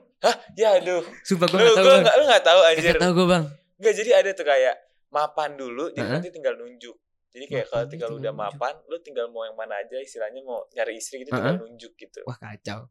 Ya 0.55 0.69
aduh. 0.75 1.03
Sumpah 1.23 1.47
gue 1.47 1.59
Lu 1.59 1.65
gak 1.65 1.75
tahu 1.75 1.83
gua 1.83 1.91
bang 1.91 2.03
nggak 2.03 2.17
lu 2.17 2.25
nggak 2.25 2.45
tahu 2.45 2.61
anjir. 2.63 2.85
Gak 2.89 3.03
tahu 3.03 3.13
gue 3.13 3.27
bang 3.29 3.45
Enggak 3.77 3.95
jadi 3.97 4.11
ada 4.15 4.31
tuh 4.33 4.45
kayak 4.45 4.75
mapan 5.09 5.51
dulu 5.55 5.85
jadi 5.91 6.01
Heeh. 6.01 6.15
nanti 6.17 6.31
tinggal 6.31 6.55
nunjuk. 6.55 6.97
Jadi 7.31 7.45
kayak 7.47 7.67
kalau 7.67 7.87
tinggal 7.87 8.11
udah 8.13 8.31
nunjuk. 8.31 8.43
mapan, 8.53 8.75
lu 8.85 8.97
tinggal 9.01 9.27
mau 9.27 9.43
yang 9.43 9.55
mana 9.55 9.75
aja 9.77 9.97
istilahnya 9.97 10.39
mau 10.41 10.67
nyari 10.69 10.95
istri 10.95 11.19
gitu 11.19 11.31
tinggal 11.31 11.59
nunjuk 11.59 11.93
gitu. 11.97 12.21
Wah 12.23 12.37
kacau 12.37 12.87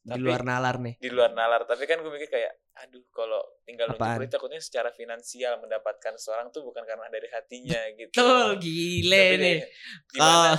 Di 0.00 0.10
Tapi- 0.10 0.22
luar 0.24 0.42
nalar 0.42 0.78
nih 0.78 0.98
Di 0.98 1.10
luar 1.10 1.30
nalar, 1.30 1.62
tapi 1.62 1.86
kan 1.86 1.98
gue 1.98 2.10
mikir 2.10 2.26
kayak 2.26 2.50
aduh 2.74 3.06
kalau 3.10 3.38
tinggal 3.62 3.86
nunjuk 3.86 4.02
Apaan? 4.02 4.18
berarti 4.18 4.32
takutnya 4.32 4.58
secara 4.58 4.90
finansial 4.90 5.58
mendapatkan 5.58 6.14
seorang 6.16 6.50
tuh 6.50 6.62
bukan 6.62 6.82
karena 6.82 7.06
dari 7.06 7.28
hatinya 7.28 7.78
gitu. 7.92 8.10
Betul 8.10 8.58
gile 8.58 9.14
Tapi 9.14 9.36
nih 9.38 9.56
Gimana? 10.08 10.50
Oh, 10.50 10.54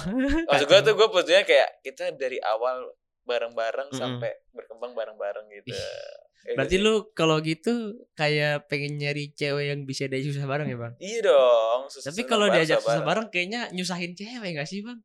Maksud 0.47 0.65
gue 0.65 0.79
tuh 0.81 0.93
gue 0.93 1.07
putusnya 1.09 1.43
kayak 1.43 1.69
kita 1.81 2.13
dari 2.13 2.39
awal 2.39 2.87
bareng-bareng 3.23 3.89
Mm-mm. 3.89 3.99
sampai 3.99 4.31
berkembang 4.51 4.91
bareng-bareng 4.93 5.47
gitu. 5.53 5.73
Ya 6.43 6.55
Berarti 6.55 6.75
gitu 6.75 6.83
lu 6.83 6.93
kalau 7.15 7.39
gitu 7.39 7.73
Kayak 8.13 8.67
pengen 8.67 8.99
nyari 8.99 9.31
cewek 9.31 9.71
yang 9.71 9.87
bisa 9.87 10.05
dia 10.05 10.19
susah 10.19 10.43
bareng 10.43 10.67
ya 10.67 10.75
bang 10.75 10.93
Iya 10.99 11.19
dong. 11.23 11.87
susah- 11.87 12.11
Tapi 12.11 12.21
kalau 12.23 12.45
bareng, 12.45 12.55
diajak 12.59 12.79
susah 12.79 12.99
susah 12.99 13.03
bareng 13.05 13.27
Kayaknya 13.29 13.61
nyusahin 13.71 14.11
cewek 14.11 14.51
gak 14.53 14.67
sih 14.67 14.83
bang 14.83 14.99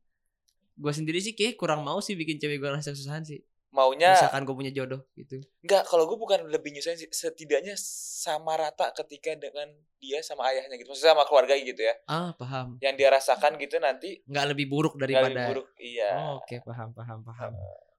Gue 0.74 0.90
sendiri 0.90 1.18
sih 1.18 1.32
kayak 1.32 1.54
kurang 1.54 1.82
mau 1.82 1.98
sih 1.98 2.14
bikin 2.14 2.36
cewek 2.36 2.58
gue 2.58 2.66
ngerasa 2.66 2.90
kesusahan 2.90 3.22
sih 3.22 3.38
Maunya 3.70 4.18
Misalkan 4.18 4.42
gue 4.42 4.56
punya 4.56 4.72
jodoh 4.72 5.06
gitu 5.14 5.38
Enggak, 5.60 5.86
kalau 5.86 6.10
gue 6.10 6.16
bukan 6.16 6.48
lebih 6.48 6.72
nyusahin 6.72 6.96
sih. 6.96 7.06
Setidaknya 7.06 7.74
sama 7.76 8.56
rata 8.56 8.90
ketika 8.96 9.36
dengan 9.36 9.68
dia 9.98 10.18
sama 10.20 10.48
ayahnya 10.48 10.74
gitu. 10.74 10.88
Maksudnya 10.88 11.12
sama 11.12 11.22
keluarga 11.22 11.52
gitu 11.52 11.78
ya. 11.78 11.94
Ah 12.06 12.32
paham 12.32 12.78
Yang 12.80 12.94
dia 12.96 13.08
rasakan 13.12 13.52
gitu 13.58 13.76
nanti 13.78 14.22
nggak 14.24 14.46
lebih 14.48 14.66
buruk 14.66 14.96
daripada 14.96 15.28
lebih 15.28 15.46
buruk. 15.46 15.66
Iya. 15.76 16.10
Oh, 16.16 16.40
Oke 16.40 16.58
paham 16.64 16.90
paham 16.90 17.22
paham 17.22 17.52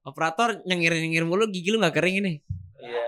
Operator 0.10 0.62
nyengir-nyengir 0.64 1.24
mulu 1.24 1.46
gigi 1.48 1.70
lu 1.70 1.78
gak 1.78 1.94
kering 1.94 2.20
ini 2.20 2.34
Iya. 2.80 3.06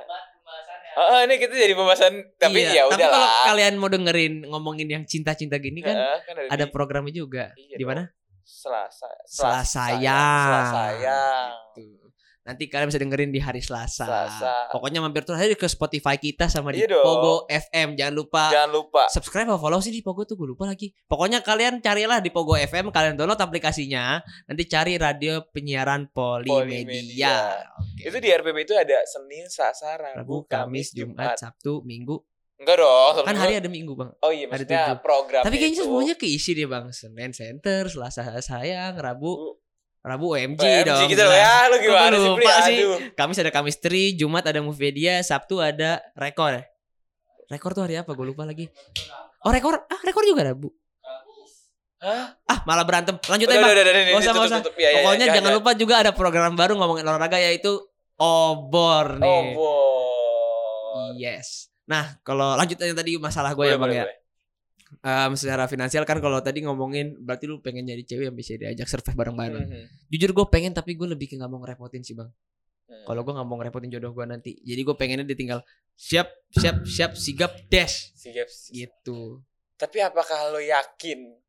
Ah, 0.91 1.07
ah, 1.07 1.19
ini 1.23 1.39
kita 1.39 1.55
jadi 1.55 1.71
pembahasan 1.71 2.35
tapi 2.35 2.61
Iya, 2.61 2.71
ya 2.73 2.83
Tapi 2.85 2.99
udah 2.99 3.07
kalau 3.07 3.23
lah. 3.23 3.45
kalian 3.47 3.73
mau 3.75 3.87
dengerin 3.87 4.33
ngomongin 4.43 4.87
yang 4.87 5.03
cinta-cinta 5.07 5.55
gini 5.55 5.79
kan 5.79 5.95
Heeh, 5.95 6.17
kan 6.21 6.35
ada 6.51 6.65
di 6.67 6.69
programnya 6.69 7.15
juga. 7.15 7.55
Iya 7.55 7.79
di 7.79 7.85
mana? 7.87 8.11
Selasa. 8.43 9.07
Selasayang. 9.23 10.43
Selasayang. 10.43 11.51
Gitu. 11.73 12.10
Nanti 12.41 12.65
kalian 12.65 12.89
bisa 12.89 12.97
dengerin 12.97 13.29
di 13.29 13.37
hari 13.37 13.61
Selasa. 13.61 14.01
Selasa. 14.01 14.73
Pokoknya 14.73 14.97
mampir 14.97 15.21
terus 15.21 15.37
aja 15.37 15.53
ke 15.53 15.69
Spotify 15.69 16.17
kita 16.17 16.49
sama 16.49 16.73
di 16.73 16.81
Iya 16.81 16.97
dong. 16.97 17.05
Pogo 17.05 17.35
FM. 17.45 17.93
Jangan 17.93 18.15
lupa 18.17 18.49
Jangan 18.49 18.71
lupa. 18.73 19.03
subscribe 19.13 19.45
atau 19.53 19.61
follow 19.61 19.77
sih 19.77 19.93
di 19.93 20.01
Pogo 20.01 20.25
tuh 20.25 20.33
gue 20.41 20.49
lupa 20.49 20.65
lagi. 20.65 20.89
Pokoknya 21.05 21.45
kalian 21.45 21.85
carilah 21.85 22.17
di 22.17 22.33
Pogo 22.33 22.57
FM, 22.57 22.89
kalian 22.89 23.13
download 23.13 23.37
aplikasinya, 23.37 24.25
nanti 24.49 24.65
cari 24.65 24.97
radio 24.97 25.45
penyiaran 25.53 26.09
Polimedia. 26.09 26.65
Polimedia. 26.65 27.37
Oke. 27.77 28.09
Itu 28.09 28.17
di 28.17 28.29
RPP 28.33 28.57
itu 28.65 28.73
ada 28.73 28.97
Senin, 29.05 29.45
Selasa, 29.45 30.01
Rabu, 30.01 30.17
Rabu, 30.17 30.35
Kamis, 30.49 30.97
Jumat, 30.97 31.37
Jumat. 31.37 31.37
Sabtu, 31.37 31.85
Minggu. 31.85 32.25
Enggak 32.57 32.77
dong. 32.81 33.25
Kan 33.25 33.37
hari 33.37 33.57
ada 33.61 33.69
Minggu, 33.69 33.93
Bang. 33.93 34.17
Oh 34.21 34.33
iya, 34.33 34.49
maksudnya 34.49 34.97
tujuh. 34.97 35.01
program 35.05 35.41
Tapi 35.45 35.55
kayaknya 35.61 35.81
itu. 35.81 35.85
semuanya 35.85 36.15
keisi 36.17 36.57
deh, 36.57 36.65
Bang. 36.65 36.89
Senin 36.89 37.33
Center, 37.37 37.85
Selasa 37.85 38.41
sayang, 38.41 38.97
Rabu 38.97 39.60
Rabu 40.01 40.33
OMG, 40.33 40.57
OMG 40.57 40.81
dong. 40.83 41.05
gitu 41.07 41.21
loh 41.21 41.29
jelas. 41.29 41.45
ya, 41.45 41.55
lu 41.63 41.75
gimana 41.77 42.15
sih, 42.15 42.25
lupa 42.25 42.41
Pri? 42.41 42.65
sih? 42.65 42.77
Kamis 43.13 43.37
ada 43.37 43.51
Kamis 43.51 43.77
Tri, 43.77 44.03
Jumat 44.11 44.43
ada 44.43 44.57
Movedia, 44.59 45.21
Sabtu 45.21 45.57
ada 45.57 46.01
Rekor. 46.13 46.51
ya? 46.51 46.63
Rekor 47.47 47.71
tuh 47.71 47.83
hari 47.83 47.95
apa? 47.95 48.09
Gue 48.11 48.25
lupa 48.25 48.41
lagi. 48.41 48.65
Oh 49.39 49.49
Rekor, 49.49 49.77
ah 49.77 49.99
Rekor 50.01 50.23
juga 50.23 50.41
ada 50.41 50.53
bu. 50.53 50.73
Hah? 51.97 52.33
Ah 52.41 52.59
malah 52.63 52.81
berantem. 52.81 53.13
Lanjut 53.21 53.45
aja 53.45 53.57
bang. 53.57 53.77
Nggak 53.77 54.17
usah, 54.17 54.31
nggak 54.31 54.47
usah. 54.47 54.59
tutup. 54.59 54.73
Ya, 54.75 54.89
ya, 54.89 54.95
Pokoknya 54.97 55.25
ya, 55.27 55.33
jangan 55.37 55.51
ya. 55.51 55.57
lupa 55.59 55.71
juga 55.75 55.95
ada 55.99 56.11
program 56.11 56.53
baru 56.55 56.73
ngomongin 56.73 57.05
olahraga 57.05 57.37
yaitu 57.37 57.69
obor 58.17 59.05
Oh, 59.13 59.21
nih. 59.21 59.53
bor. 59.53 61.13
Yes. 61.13 61.69
Nah 61.83 62.17
kalau 62.21 62.55
lanjut 62.55 62.73
aja 62.75 62.93
tadi 62.95 63.17
masalah 63.17 63.51
gue 63.51 63.65
ya 63.65 63.75
bang 63.75 63.81
boleh, 63.83 63.97
ya. 63.99 64.05
Em, 64.99 65.31
secara 65.39 65.65
finansial 65.65 66.03
kan 66.03 66.19
kalau 66.19 66.43
tadi 66.43 66.61
ngomongin 66.61 67.15
berarti 67.17 67.47
lu 67.47 67.63
pengen 67.63 67.87
nyari 67.87 68.03
cewek 68.03 68.27
yang 68.27 68.35
bisa 68.35 68.59
diajak 68.59 68.85
survive 68.85 69.15
bareng-bareng. 69.15 69.63
Mhm. 69.63 69.83
Jujur 70.11 70.35
gue 70.35 70.45
pengen 70.51 70.75
tapi 70.75 70.99
gue 70.99 71.07
lebih 71.07 71.31
ke 71.31 71.39
nggak 71.39 71.47
mau 71.47 71.63
ngerepotin 71.63 72.03
sih 72.03 72.11
bang. 72.11 72.27
Hmm. 72.91 73.03
Kalau 73.07 73.23
gue 73.23 73.33
nggak 73.33 73.47
mau 73.47 73.55
ngerepotin 73.55 73.89
jodoh 73.89 74.11
gue 74.11 74.25
nanti. 74.27 74.51
Jadi 74.59 74.81
gue 74.83 74.95
pengennya 74.99 75.23
dia 75.23 75.39
tinggal 75.39 75.59
siap 75.95 76.27
siap 76.51 76.83
siap 76.83 77.11
sigap 77.15 77.55
dash 77.71 78.11
Sigap, 78.13 78.51
sigap. 78.51 78.75
gitu. 78.75 79.39
Tapi 79.79 79.97
apakah 80.03 80.51
lo 80.51 80.59
yakin? 80.59 81.39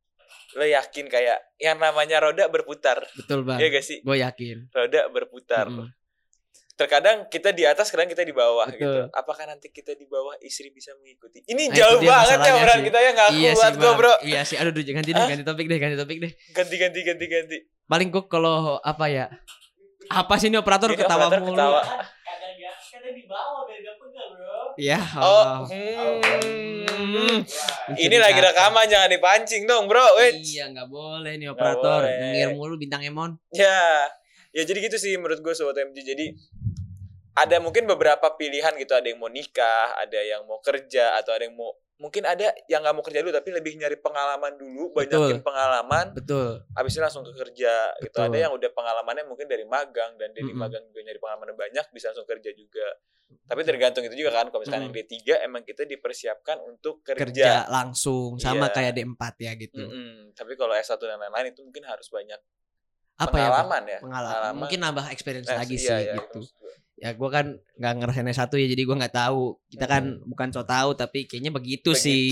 Lo 0.57 0.65
yakin 0.65 1.05
kayak 1.09 1.39
yang 1.59 1.77
namanya 1.77 2.23
roda 2.23 2.47
berputar? 2.47 3.03
Betul 3.19 3.43
bang. 3.43 3.59
Iya 3.59 3.69
gak 3.75 3.85
sih? 3.85 3.99
Gue 4.01 4.23
yakin. 4.23 4.71
Roda 4.71 5.01
berputar. 5.11 5.67
Mm-mm. 5.69 5.89
Terkadang 6.73 7.29
kita 7.29 7.51
di 7.51 7.63
atas, 7.63 7.89
kadang 7.89 8.07
kita 8.07 8.21
di 8.21 8.33
bawah 8.33 8.65
Betul. 8.65 8.81
gitu. 8.81 9.01
Apakah 9.13 9.45
nanti 9.45 9.69
kita 9.69 9.93
di 9.93 10.05
bawah 10.05 10.33
istri 10.41 10.69
bisa 10.69 10.91
mengikuti? 10.95 11.45
Ini 11.45 11.69
Nah, 11.69 11.75
jauh 11.75 11.99
banget 12.01 12.39
ya 12.39 12.53
obrolan 12.55 12.75
sih. 12.75 12.87
kita 12.89 12.99
ya 12.99 13.11
nggak 13.13 13.29
Iya 13.31 13.51
kuat 13.53 13.63
sih 13.67 13.79
gue 13.79 13.93
bro. 13.95 14.15
Iya 14.23 14.41
sih. 14.43 14.57
Aduh, 14.57 14.71
aduh, 14.71 14.83
ganti 14.83 15.11
deh, 15.11 15.25
ganti 15.27 15.45
topik 15.45 15.67
deh, 15.67 15.79
ganti 15.79 15.97
topik 15.97 16.19
deh. 16.19 16.33
Ganti 16.51 16.75
ganti 16.77 17.01
ganti 17.03 17.25
ganti. 17.27 17.57
Paling 17.85 18.09
gue 18.09 18.23
kalau 18.27 18.55
apa 18.79 19.05
ya? 19.07 19.27
Apa 20.09 20.35
sih 20.35 20.49
ini 20.49 20.57
operator 20.57 20.89
Ini 20.89 20.99
ketawa 20.99 21.29
operator 21.29 21.41
mulu? 21.41 21.53
ketawa. 21.55 21.81
Kadang 21.85 22.53
di 23.11 23.25
bawah 23.25 23.63
biar 23.63 23.81
gak 23.83 23.97
pegal 23.99 24.27
bro. 24.31 24.61
Iya. 24.75 24.99
Oh, 25.15 25.23
Oh. 25.23 25.57
hmm. 25.67 27.39
Bisa 27.43 27.99
ini 27.99 28.17
lagi 28.17 28.39
rekaman 28.39 28.87
jangan 28.87 29.09
dipancing 29.09 29.63
dong 29.65 29.85
bro. 29.87 30.05
Wait. 30.17 30.41
Iya 30.41 30.71
nggak 30.71 30.89
boleh 30.89 31.33
nih 31.35 31.49
operator 31.49 32.01
boleh. 32.01 32.33
ngir 32.33 32.49
mulu 32.53 32.75
bintang 32.77 33.03
Emon. 33.03 33.37
Ya, 33.51 34.07
ya 34.53 34.63
jadi 34.63 34.79
gitu 34.87 34.97
sih 35.01 35.17
menurut 35.17 35.41
gue 35.41 35.53
sobat 35.53 35.81
MG. 35.81 36.05
Jadi 36.05 36.27
ada 37.33 37.57
mungkin 37.59 37.89
beberapa 37.89 38.37
pilihan 38.37 38.77
gitu. 38.77 38.93
Ada 38.93 39.09
yang 39.09 39.21
mau 39.21 39.33
nikah, 39.33 39.97
ada 39.97 40.21
yang 40.21 40.45
mau 40.45 40.61
kerja, 40.61 41.17
atau 41.17 41.33
ada 41.33 41.49
yang 41.49 41.57
mau 41.57 41.73
mungkin 42.03 42.27
ada 42.27 42.51
yang 42.67 42.83
nggak 42.83 42.99
mau 42.99 43.05
kerja 43.07 43.23
dulu 43.23 43.31
tapi 43.31 43.55
lebih 43.55 43.79
nyari 43.79 43.95
pengalaman 44.03 44.59
dulu, 44.59 44.91
banyakin 44.91 45.39
Betul. 45.39 45.47
pengalaman, 45.47 46.07
Betul. 46.11 46.67
habis 46.75 46.99
itu 46.99 47.01
langsung 47.01 47.23
ke 47.23 47.31
kerja 47.31 47.75
gitu. 48.03 48.11
Betul. 48.11 48.27
Ada 48.27 48.37
yang 48.43 48.53
udah 48.59 48.71
pengalamannya 48.75 49.25
mungkin 49.31 49.47
dari 49.47 49.63
magang 49.63 50.19
dan 50.19 50.35
dari 50.35 50.51
Mm-mm. 50.51 50.59
magang 50.67 50.83
juga 50.91 51.01
nyari 51.07 51.19
pengalaman 51.23 51.55
banyak 51.55 51.87
bisa 51.95 52.11
langsung 52.11 52.27
kerja 52.27 52.51
juga. 52.59 52.89
Tapi 53.47 53.61
tergantung 53.65 54.05
itu 54.05 54.19
juga 54.19 54.35
kan. 54.35 54.51
Kalau 54.51 54.61
misalkan 54.61 54.91
yang 54.91 54.95
D3 54.99 55.47
emang 55.47 55.63
kita 55.65 55.89
dipersiapkan 55.89 56.59
untuk 56.67 57.01
kerja. 57.07 57.23
Kerja 57.23 57.51
langsung 57.71 58.37
sama 58.37 58.69
Iya. 58.69 58.75
kayak 58.77 58.93
D4 58.99 59.23
ya 59.39 59.53
gitu. 59.57 59.81
Mm-mm. 59.87 60.35
Tapi 60.35 60.53
kalau 60.59 60.75
S1 60.75 60.99
dan 61.01 61.17
lain-lain 61.23 61.55
itu 61.55 61.63
mungkin 61.63 61.87
harus 61.87 62.11
banyak 62.11 62.37
Apa 63.25 63.37
ya? 63.37 63.49
Pengalaman 63.49 63.83
ya. 63.85 63.99
Pengalaman. 63.99 64.53
Mungkin 64.57 64.79
nambah 64.81 65.05
experience 65.09 65.47
Eh, 65.47 65.57
lagi 65.57 65.77
iya, 65.77 65.83
sih 65.83 65.95
iya, 66.03 66.15
gitu. 66.17 66.41
Ya 66.95 67.11
gue 67.11 67.29
kan 67.29 67.47
nggak 67.75 67.93
ngerasain 67.99 68.29
S1 68.29 68.47
ya 68.53 68.67
jadi 68.69 68.83
gue 68.83 68.97
nggak 68.97 69.15
tahu. 69.17 69.43
Kita 69.67 69.87
kan 69.87 70.05
bukan 70.23 70.49
so 70.51 70.63
tahu 70.63 70.95
tapi 70.95 71.25
kayaknya 71.25 71.51
begitu, 71.51 71.91
Begitu 71.91 71.99
sih. 71.99 72.31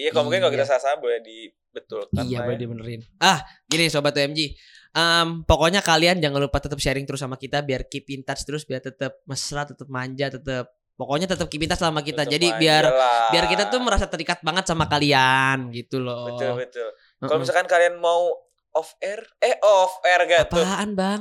Ya 0.00 0.10
kalau 0.10 0.26
mungkin 0.26 0.38
kalau 0.40 0.52
kita 0.52 0.62
Iya. 0.62 0.70
salah-salah 0.70 0.98
boleh 0.98 1.18
dibetulkan. 1.20 2.22
Iya 2.22 2.38
boleh 2.40 2.54
ya. 2.54 2.60
dibenerin. 2.60 3.00
Ah 3.18 3.38
gini 3.64 3.86
sobat 3.88 4.14
OMG. 4.14 4.54
Em, 4.92 5.42
pokoknya 5.42 5.82
kalian 5.82 6.18
jangan 6.18 6.38
lupa 6.38 6.58
tetap 6.58 6.78
sharing 6.78 7.02
terus 7.02 7.18
sama 7.18 7.34
kita 7.34 7.58
biar 7.60 7.82
keep 7.84 8.06
in 8.08 8.22
touch 8.22 8.42
terus 8.42 8.62
biar 8.62 8.78
tetap 8.78 9.18
mesra, 9.24 9.66
tetap 9.66 9.90
manja, 9.90 10.30
tetap 10.30 10.70
pokoknya 10.94 11.26
tetap 11.26 11.50
keep 11.50 11.58
in 11.58 11.66
touch 11.66 11.82
sama 11.82 11.98
kita. 11.98 12.22
Tetep 12.22 12.30
Jadi 12.30 12.46
biar 12.54 12.84
lah. 12.86 13.26
biar 13.28 13.50
kita 13.50 13.66
tuh 13.66 13.82
merasa 13.82 14.06
terikat 14.06 14.38
banget 14.40 14.62
sama 14.64 14.86
kalian 14.86 15.74
gitu 15.74 15.98
loh. 15.98 16.30
betul 16.30 16.54
betul. 16.56 16.88
Kalau 17.18 17.42
misalkan 17.42 17.66
kalian 17.66 17.98
mau 17.98 18.30
off 18.74 18.98
air, 18.98 19.22
eh 19.38 19.56
off 19.62 20.02
air 20.02 20.20
gak 20.26 20.50
tuh? 20.50 20.60
Apaan 20.60 20.92
bang? 20.98 21.20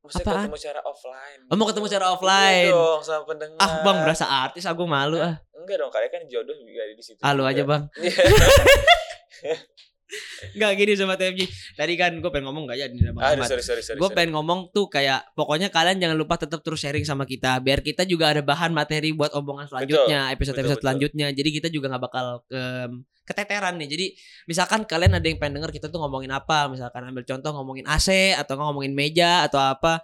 Maksudnya 0.00 0.24
apaan? 0.32 0.44
ketemu 0.48 0.56
secara 0.56 0.80
offline. 0.80 1.40
Oh, 1.52 1.56
mau 1.60 1.66
ketemu 1.68 1.86
secara 1.92 2.06
Iya 2.08 2.14
offline? 2.16 2.68
dong 2.72 3.00
sama 3.04 3.22
pendengar. 3.28 3.60
Ah 3.60 3.72
bang 3.84 3.96
berasa 4.00 4.24
artis 4.24 4.64
aku 4.64 4.88
malu 4.88 5.20
ah. 5.20 5.36
Enggak 5.52 5.76
dong, 5.76 5.92
kalian 5.92 6.08
kan 6.08 6.22
jodoh 6.24 6.56
juga 6.56 6.80
ada 6.88 6.94
di 6.96 7.04
situ. 7.04 7.20
Ah 7.20 7.32
lu 7.36 7.44
aja 7.44 7.62
bang. 7.64 7.82
Iya. 10.10 10.50
Nggak 10.58 10.70
gini 10.74 10.92
sobat 10.98 11.22
OMG. 11.22 11.40
Tadi 11.78 11.94
kan 11.94 12.12
gue 12.18 12.30
pengen 12.34 12.50
ngomong 12.50 12.66
gak 12.66 12.78
jadi 12.82 12.90
nih 12.90 13.12
bang 13.14 13.22
Aduh, 13.22 13.46
sorry 13.46 13.62
sorry 13.62 13.82
sorry. 13.84 13.98
Gue 14.02 14.10
pengen 14.10 14.34
ngomong 14.34 14.74
tuh 14.74 14.90
kayak 14.90 15.22
pokoknya 15.38 15.70
kalian 15.70 16.02
jangan 16.02 16.16
lupa 16.18 16.34
tetap 16.40 16.60
terus 16.66 16.82
sharing 16.82 17.06
sama 17.06 17.28
kita 17.28 17.62
biar 17.62 17.80
kita 17.84 18.02
juga 18.02 18.34
ada 18.34 18.42
bahan 18.42 18.74
materi 18.74 19.14
buat 19.14 19.30
omongan 19.36 19.70
selanjutnya 19.70 20.34
episode 20.34 20.58
betul, 20.58 20.64
episode 20.66 20.78
betul. 20.80 20.84
selanjutnya 20.88 21.26
jadi 21.30 21.50
kita 21.54 21.68
juga 21.70 21.86
nggak 21.94 22.02
bakal 22.02 22.26
em, 22.50 23.06
keteteran 23.22 23.78
nih 23.78 23.88
jadi 23.88 24.06
misalkan 24.50 24.82
kalian 24.88 25.14
ada 25.14 25.26
yang 25.28 25.38
pengen 25.38 25.62
denger 25.62 25.70
kita 25.70 25.86
tuh 25.86 26.02
ngomongin 26.02 26.34
apa 26.34 26.66
misalkan 26.66 27.06
ambil 27.06 27.22
contoh 27.22 27.50
ngomongin 27.54 27.86
AC 27.86 28.34
atau 28.34 28.58
ngomongin 28.58 28.90
meja 28.96 29.46
atau 29.46 29.62
apa 29.62 30.02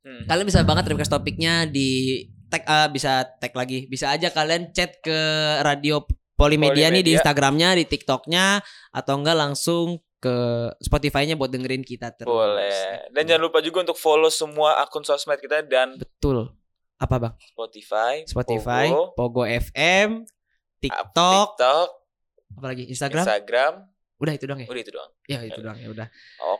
Hmm. 0.00 0.24
kalian 0.24 0.48
bisa 0.48 0.64
banget 0.64 0.88
request 0.88 1.12
topiknya 1.12 1.68
di 1.68 2.24
tag 2.48 2.64
ah, 2.64 2.88
bisa 2.88 3.20
tag 3.36 3.52
lagi 3.52 3.84
bisa 3.84 4.08
aja 4.08 4.32
kalian 4.32 4.72
chat 4.72 4.96
ke 5.04 5.18
radio 5.60 6.00
Polimedia, 6.40 6.88
nih 6.88 7.04
di. 7.04 7.12
Instagramnya 7.14 7.76
di 7.76 7.84
TikToknya 7.84 8.64
atau 8.96 9.14
enggak 9.20 9.36
langsung 9.36 10.00
ke 10.20 10.36
Spotify-nya 10.84 11.36
buat 11.36 11.48
dengerin 11.48 11.80
kita 11.80 12.12
terus 12.12 12.28
Boleh. 12.28 13.08
Dan 13.08 13.24
jangan 13.24 13.42
lupa 13.48 13.64
juga 13.64 13.84
untuk 13.88 13.96
follow 13.96 14.28
semua 14.28 14.76
akun 14.84 15.00
sosmed 15.00 15.40
kita 15.40 15.64
dan 15.64 15.96
Betul. 15.96 16.52
Apa 17.00 17.16
bang? 17.16 17.34
Spotify, 17.56 18.14
Spotify, 18.28 18.92
Pogo, 18.92 19.16
Pogo, 19.16 19.42
FM, 19.48 20.28
TikTok, 20.84 21.56
TikTok, 21.56 21.88
apalagi 22.60 22.84
Instagram. 22.92 23.24
Instagram. 23.24 23.72
Udah 24.20 24.36
itu 24.36 24.44
dong 24.44 24.60
ya. 24.60 24.68
Udah 24.68 24.82
itu 24.84 24.92
doang. 24.92 25.10
Ya 25.24 25.40
itu 25.40 25.60
doang 25.64 25.80
ya 25.80 25.88
udah. 25.88 26.08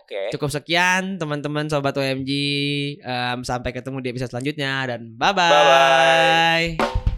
Oke. 0.01 0.33
Cukup 0.33 0.49
sekian 0.49 1.21
teman-teman 1.21 1.69
sobat 1.69 1.93
OMG. 1.93 2.31
Em, 3.05 3.45
sampai 3.45 3.77
ketemu 3.77 4.01
di 4.01 4.09
episode 4.17 4.33
selanjutnya 4.33 4.89
dan 4.89 5.13
bye 5.13 5.37
Bye-bye. 5.37 6.81
bye. 6.81 7.10